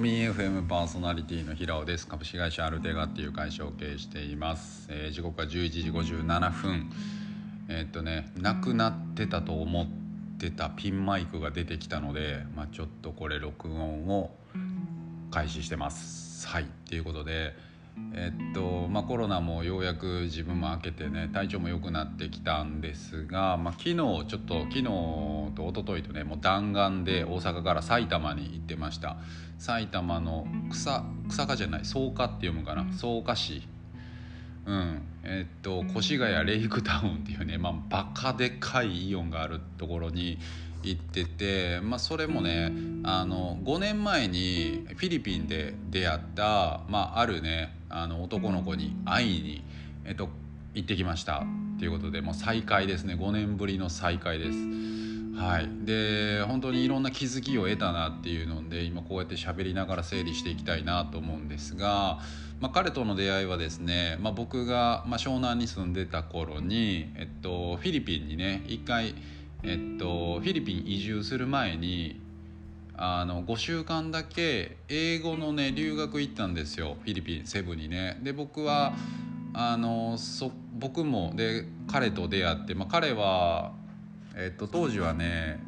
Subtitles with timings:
[0.00, 2.06] ミン FM パーソナリティの平尾です。
[2.06, 6.90] 株式会社アルテガっていう会社を経営しています、えー、時刻は11時57分。
[7.68, 9.86] えー、っとねなくなってたと思っ
[10.38, 14.30] てたピンマイクが出てきたので、まあ、ちょっとこれ録音を
[15.30, 16.48] 開始してます。
[16.48, 16.66] はい。
[16.88, 17.54] ということで
[18.12, 29.16] えっとまあ、コロナもようやく自分も明けてね体調も良くなってきたんですが、まあ、昨日ちょっと昨日と一昨日とねもう弾丸で大阪から埼玉に行ってました。
[29.58, 32.84] 埼玉の草草加じゃない草加って読むかな？
[32.86, 33.62] 草加市。
[34.66, 35.02] うん。
[35.22, 40.38] えっと越谷レイクタウンっていうね、まあ、バカでかいイオンがあるところに
[40.82, 42.72] 行ってて、まあ、それもね
[43.02, 49.64] あの5年前にフィリピンで出会った、まあ、あるねあの男の子に会いに、
[50.04, 50.28] えっと、
[50.74, 51.44] 行ってきました。
[51.76, 53.14] っていうことでもう再会ですね。
[53.14, 54.58] 5年ぶりの再会です。
[55.36, 62.18] はい、で本当にいろんな気づきを得たなっていうので今こうやって喋りながら整理していきたいなと思うんですが、
[62.60, 69.14] まあ、彼との出会いはですね、まあ、僕が、まあ、湘南に住んでた頃に、えっと、フィリピンにね一回
[69.62, 72.18] えっと、フィリピン移住する前に
[73.02, 76.98] あの5週間だけ英語のね留学行ったんですよ。
[77.00, 78.20] フィリピンセブにね。
[78.22, 78.92] で僕は
[79.54, 83.72] あのそ僕もで彼と出会って、まあ、彼は、
[84.36, 85.64] えっと、当時はね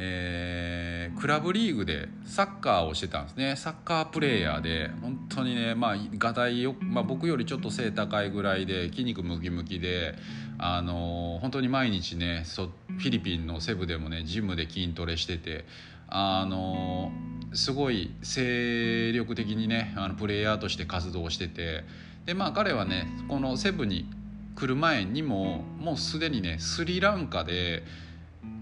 [0.00, 3.56] えー、クラブリーグでサッカーをしてたんですね。
[3.56, 4.90] サッカープレーヤーで。
[5.00, 10.14] 本当にねまあがたいよ、まあ、僕よりちょっと背高いぐらいで筋肉ムキムキで
[10.58, 15.64] あのー、本当に毎日ねそフィリピンのセブでもねジムで筋トレしてて
[16.08, 17.12] あの、
[17.54, 21.84] すごい精力的にねあのプレイヤーとして活動してて
[22.26, 24.06] でまあ彼はねこのセブンに
[24.54, 27.84] 来る前にももうすでにねスリランカで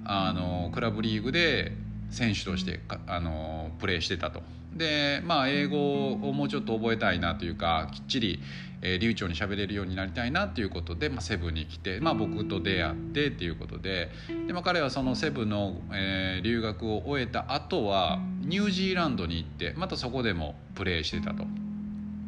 [0.04, 1.72] あのクラブリーグで
[2.10, 4.42] 選手としてあのプレーしてたと。
[4.76, 8.40] でまあ英語をもうちょっと覚えたいなというかきっちり、
[8.82, 14.10] えー、流暢に喋れるようになりたいなということで、まあ、セブンに来て、まあ、僕と出会ってっていうことで
[14.46, 21.44] で、まあ、彼はそのセブンの、えー、留学を終えた後はニュージーランドに行ってまたそこでもプレーしてたと。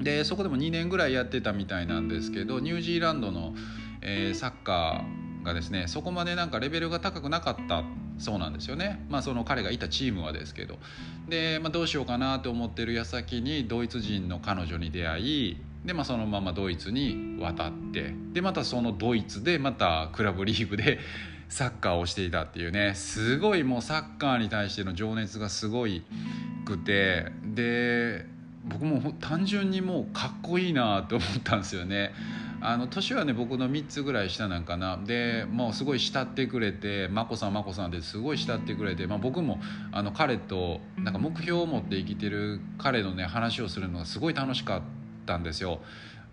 [0.01, 3.55] でそこでも2年ぐらいやってたみたいなんですけどニュージーランドの、
[4.01, 7.83] えー、サッカーがですねそこまでなんかレベルが高くなかった
[8.19, 10.79] そうなんですよね、まあ、その彼がいたチームはですけど。
[11.29, 20.99] で、まあ、どうしようかなと思ってる矢先にドイツ人の彼女に出会いで、まあ、そのままドイツに渡ってでまたそのドイツでまたクラブリーグで
[21.49, 22.95] サッカーをしていたっていうね。
[22.95, 26.03] すごいもうサッカーに対しての情熱がすごい
[26.65, 27.33] くて。
[27.45, 28.27] で
[28.65, 32.13] 僕も単純にもうかっこいいなと思ったんですよね。
[32.61, 39.61] あの年はね僕の3つぐらい下なんかなでもうすごい慕ってくれて眞子さん眞子さんですごい慕ってくれて、まあ、僕も
[39.93, 44.83] あの彼となんか目標を持って生きてる彼のね話をするのがすごい楽しかっ
[45.27, 45.81] たんですよ。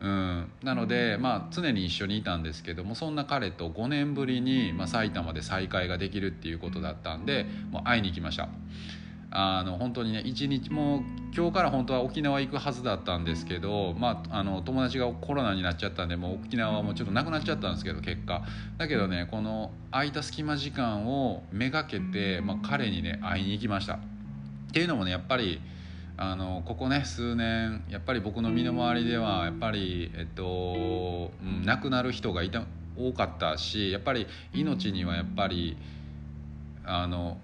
[0.01, 8.49] うん、なので、まあ、常に一緒にいたんですけどもそんな彼と5年ぶりに、まあ、埼玉で再会ができるっていうことだったんでもう会いに行きました。
[9.31, 11.03] あの本当にね一日も
[11.35, 18.43] 今日から本当は沖縄行くはずだったんですけど、まあ、あの友達がコロナになっちゃったんでもう沖縄はもうちょっとなくなっちゃったんですけど結果。
[18.77, 23.95] だけどねこの空いた隙間時間をめがけて、まあ、彼にね会いに行きました。
[23.95, 23.97] っ
[24.71, 25.61] ていうのもねやっぱり
[26.17, 32.63] あのここね数年やっぱり僕の身の回りではやっぱりえっと、うん、亡くなる人がいた
[32.97, 35.77] 多かったしやっぱり命にはやっぱり
[36.85, 37.40] あの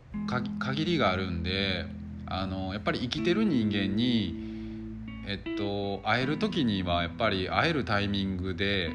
[0.60, 1.86] 限りがあるんで
[2.26, 4.36] あのやっぱり生きてる人間に、
[5.28, 8.92] えっと、会える時にはやっぱり会えるタイミングで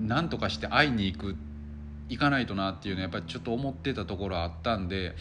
[0.00, 1.36] 何とかして会いに行く
[2.08, 5.14] 行かないとなっていうのはやっぱりちょっと思ってたところあったんで。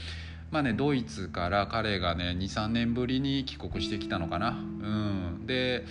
[0.52, 4.50] まあね、ドイツから彼がね23年ぶりに帰国してきたのかな。
[4.50, 5.86] うん、で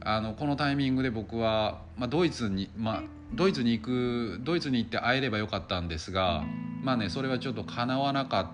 [0.00, 3.02] あのこのタイミングで僕は、まあ、ドイツに、まあ、
[3.34, 6.44] ドイツに行くドイツに行って会えればよかったんですが
[6.82, 8.46] まあねそれはちょっとかなわなかっ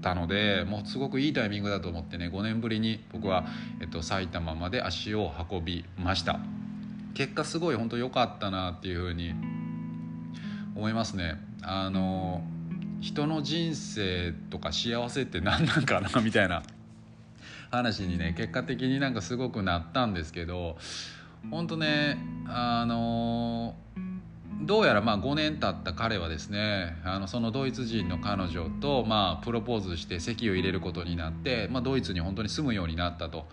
[0.00, 3.46] たのでもうすごくいいタイミングだと思ってね5年ぶりに僕は、
[3.80, 6.40] えっと、埼玉まで足を運びました。
[7.14, 9.34] 結果すごい本当良かったなっていうふうに
[10.76, 11.36] 思いますね。
[11.62, 12.42] あの
[13.00, 16.62] 人の人生とか幸せって何なんかなみたいな
[17.70, 20.76] 話にね結果的になんかすごくなったんですけど
[21.50, 23.74] 本当ねあの
[24.62, 33.46] どうやらまあ5年経った彼はですねあのそのドイツ人の彼女とまあプロポーズして籍を入れることになって、まあ、ドイツに本当に住むようになったと。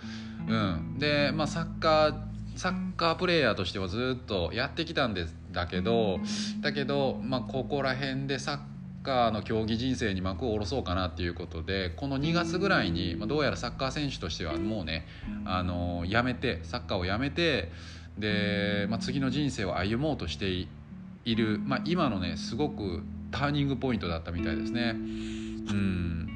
[0.48, 6.20] うん、で、まあ、サッカーサッカープレーヤーとしてはずっとやってきたんですだけど
[6.62, 8.60] だけど、まあ、ここら辺でサッ
[9.06, 15.06] カーの競技人生に幕を下ろそうかなっていうことでこの2月ぐらいに、まあ、どうやらサッカー選手としてはもうね
[15.46, 17.72] あのやめてサッカーをやめて
[18.18, 24.92] で、まあ、次の人生を歩もうとしている、まあ、今のねすごくターニングポイントだったみたいですね。
[24.92, 26.28] うん。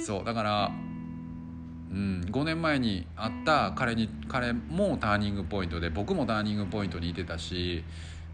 [0.00, 0.72] そうだから
[1.92, 7.84] うん、5年前に会った彼に彼もターニングポイントで僕もターニングポイントにいてたし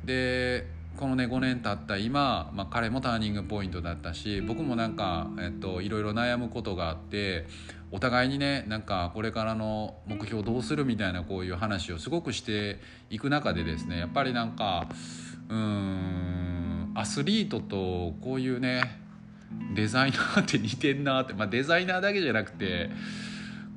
[0.05, 0.67] で
[0.99, 7.47] このね5年経った今、まあ、彼もターニングポイントだったし僕もなんか、えっと、いろいろ悩むことがあって
[7.93, 12.81] お互いにねなんかこれからの目標どうするみたいなこういう話をすごくして
[13.11, 14.89] いく中でですねやっぱりなんか
[15.49, 19.01] うんアスリートとこういうね
[19.77, 22.91] デザイナーって似てんなって、まあ、デザイナーだけじゃなくて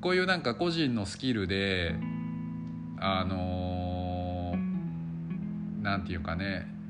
[0.01, 1.94] こういうなんか個人のスキルで
[3.00, 4.56] あの
[5.83, 6.81] なんていうかね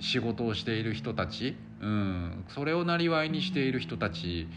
[0.00, 4.48] 仕事をしている人たち、うん、それをなりわいにしている人たち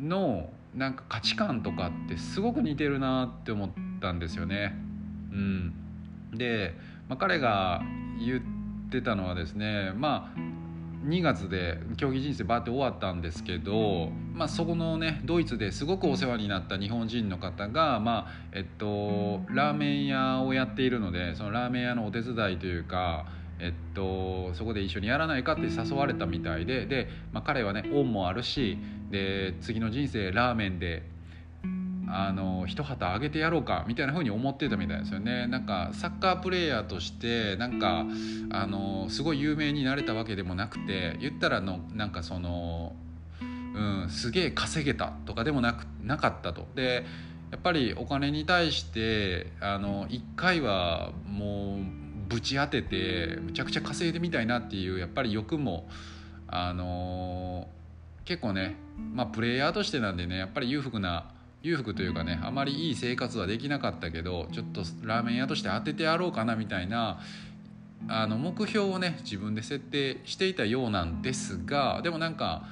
[0.00, 3.70] のなんか価値観とかってすごく似てるなって思っ
[4.00, 4.74] たんですよね。
[5.32, 5.74] うん、
[6.32, 6.74] で、
[7.08, 7.82] まあ、彼が
[8.24, 10.52] 言ってたのはですねまあ
[11.06, 23.26] 2月で競技人生バーって終わったんですけど、まあ、そこのねドイツですごくお世話になった日本人の方が、まあえっと、ラーメン屋をやっているのでそのラーメン屋のお手伝いというか、
[23.62, 28.76] えっと、そこで一緒にやらないかって誘われたみたいでで、まあ、彼はね恩もあるし
[29.10, 31.04] で次の人生ラーメンで
[32.08, 38.04] あの一旗あげてやろうかみたいな風に思ってたみたいですよねなんかサッカープレーヤーとしてなんか
[38.50, 42.94] あのすごい有名になれたわけでもなくて言ったらのなんかその、
[43.40, 46.66] うん、すげえ稼げたとかでもなくなかったと。
[46.74, 47.06] で
[47.50, 55.88] やっぱりお金に対してあの1回はもうぶち当ててむちゃくちゃ稼いでみたいなっていうやっぱり欲も
[56.48, 57.68] あの
[58.24, 58.76] 結構ね
[59.14, 61.30] まあプレイヤーとしてなんでねやっぱり裕福な
[61.62, 67.20] 裕福というかねあまりいい生活はできなかったけどちょっとラーメン屋として当ててやろうかなみたいな
[68.08, 72.64] あの目標をね自分で設定していたようなんですがでもなんか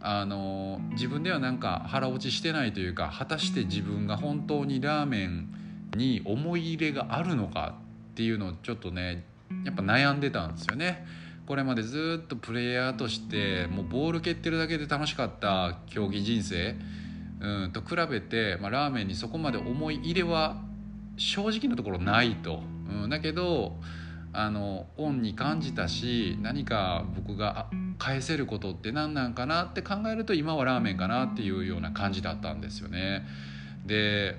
[0.00, 5.48] あの自分ではなんか腹落ちしてないというか果たして自分が本当にラーメン
[5.96, 7.76] に思い入れがあるのか
[8.14, 9.24] っていうのをちょっとね
[9.64, 11.04] やっぱ悩んでたんですよね。
[11.46, 16.76] これまでずっとプレイヤーとしてもうボール蹴ってるだけで楽しかった競技人生
[17.40, 20.62] うんと比べて、まあ、ラーメンにそこまで思い入れは
[21.16, 23.76] 正直なところないと、うん、だけど
[24.32, 27.68] あの恩に感じたし何か僕が
[27.98, 33.26] 返せることって何なんかなって考えると今はラーメンかなっていうような感じだったんですよね。
[33.86, 34.36] で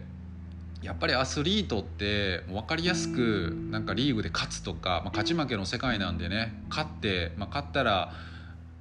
[0.85, 8.13] やっぱりアスリートって分かりやすくなんかリーグで勝つとか、まあ、勝ち負けの世界なんでね勝って、まあ、勝ったら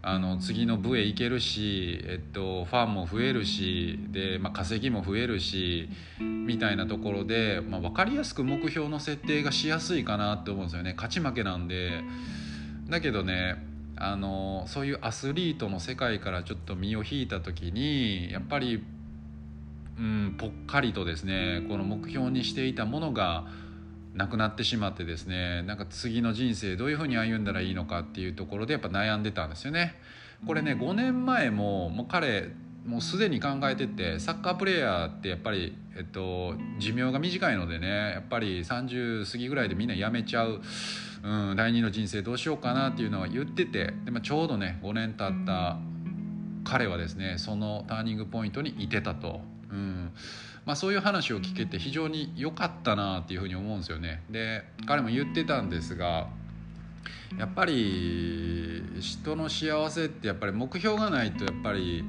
[0.02, 5.88] あの次の部へ行けるし、えっと、ファンも増えるしで、まあ、稼ぎも増えるし
[6.20, 10.92] みたいなところで、まあ、分かりやすく目標の設定がしやすいかなって思うんですよね。
[10.94, 12.02] 勝ち負けなんで。
[12.90, 13.56] だけどね
[13.96, 18.84] あのそういうアスリートの世界からちょっと身を引いた時にやっぱり、
[19.98, 23.46] うん、ぽっかりとですねこの目標にしていたものが
[24.14, 29.94] なくなってしまってですねなんか次の人生どういうふうに歩んだらいいのかっていうところでやっぱ悩んでたんですよね。
[30.46, 32.50] これね5年前ももう彼
[32.86, 40.60] もうすでに考えててサッカープレーヤーってやっぱり、えっと、寿命が短いのでねやっぱり30過ぎぐらいでみんな辞めちゃう、
[41.22, 45.78] うん、第二の人生どうしようかなっていうのは言っててで、まあ、ちょうどね5年経った
[46.64, 49.53] 彼はですねそのターニングポイントにいてたと。
[49.74, 50.12] うん
[50.64, 54.22] まあ、そういう話を聞けて非常に良かったなっていうふうに思うんですよね。
[54.30, 56.28] で彼も言ってたんですが
[57.38, 62.04] やっぱり人の幸せってやっぱり目標がないとやっぱり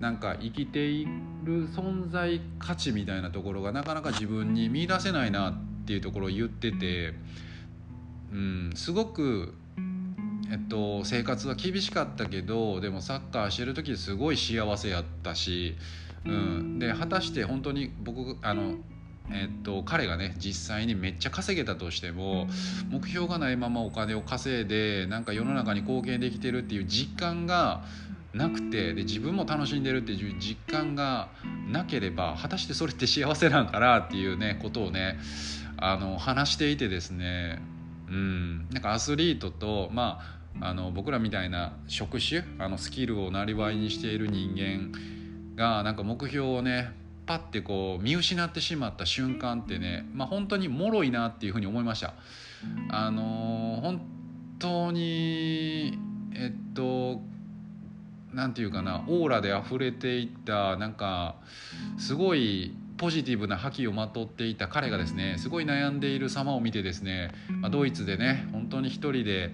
[0.00, 1.04] なんか生きてい
[1.44, 5.54] る存在価値みたいなところがなかなか自分に見出せないなっ
[5.86, 7.14] ていうところを言ってて、
[8.32, 9.54] うん、すごく、
[10.50, 15.76] えっと、生活は厳しかったけどでもサッカーしてる時すごい幸せやったし
[16.24, 18.76] うん、で果たして本当に僕あの
[19.30, 22.48] えっと、彼がね実際にめっちゃ稼げたとしても
[22.88, 27.84] 目標がないままお金を稼いでなんか世の中に貢献できてるっていう実感が
[28.32, 31.28] なくてで自分も楽しんでるっていう実感が
[31.70, 35.18] なければ果たしてそれって幸せなんかなっていうねことをね
[35.76, 37.60] あの話していてですね
[38.08, 38.68] うん。
[38.70, 40.20] なんかアスリートとま
[40.60, 44.92] ああの僕らみたいな職種あのスキルをなりわいにしている人間
[45.58, 46.92] がなんか目標をね
[47.26, 52.14] パッてこう見失ってしまった瞬間ってね、まあ、本当に脆いなっていうふうに思いました。
[52.88, 54.00] あのー、本
[54.58, 55.98] 当に
[56.34, 57.20] えっと
[58.32, 61.36] なんていうかなオーラで溢れていったなんか
[61.98, 69.52] すごいポジティブな覇気をまとっていた彼がですねすごい悩んでいる様を見てですね、まあ、ドイツでね本当に一人で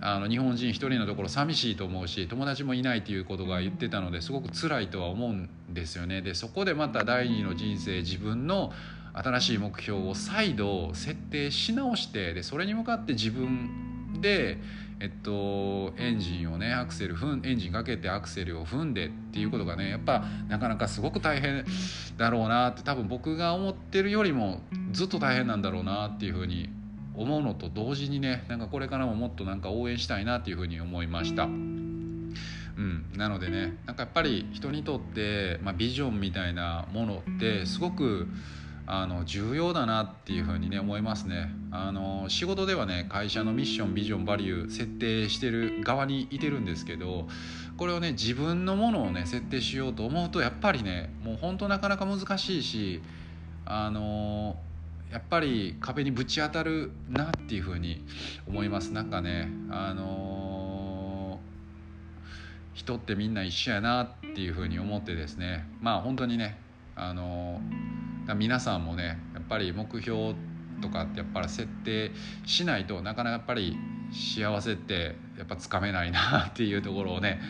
[0.00, 6.22] あの日本人一人のところ寂しいと思うし友達もいないということが言ってたのですごく辛いとは思うんですよね。
[6.22, 8.72] でそこでまた第二の人生自分の
[9.14, 14.58] 新しい目標を再度設定し直してでそれに向かって自分で、
[15.00, 21.64] えっと、エンジンをねアクセル踏んエンジンかけてアクセルを踏んでっていうことがねやっぱなかなかすごく大変
[22.18, 24.60] だろうなって多分僕が思ってるよりも
[24.92, 26.68] ずっと大変なんだろうなっていうふうに
[27.16, 31.44] 思うのと同時にねなんかこれからももっとなんか応援したいなっていうふうに思いました。
[31.44, 38.28] うん、なのでねなんかやっぱり人にとって、まあ、ビジョンみたいなものってすごく
[38.86, 47.26] あの重要だなっていうふうにね思いますねあの仕事ではね会社のミッションビジョンバリュー設定してる側にいてるんですけど
[47.76, 53.02] これをね自分のものをね設定しようと思うとやっぱりねもうほんとなかなか難しいし
[53.64, 54.56] あの
[55.10, 58.04] やっぱり壁にぶち当たるなっていうふうに
[58.46, 58.92] 思います。
[58.92, 65.66] なんかねあのー、人ってみんな一緒やなっていうふうに思ってですね。
[65.80, 66.58] まあ本当にね
[66.96, 70.34] あのー、皆さんもねやっぱり目標
[70.80, 72.10] とかってやっぱり設定
[72.44, 73.76] しないとなかなかやっぱり
[74.12, 77.40] 幸せってやっぱつかめないなっていうところをね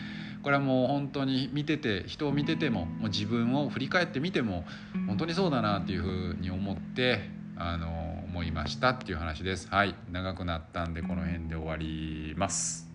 [0.43, 4.65] これはもう本当に見てて人を見ててももう自分を振り返ってみても
[5.07, 9.67] 本当にそうだなっていうふうに思ってあの思いましたっていう話です。
[9.69, 9.95] はい。
[10.11, 12.86] 長くなったんでこの辺で終わります。